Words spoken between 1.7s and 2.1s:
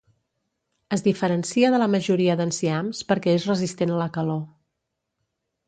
de la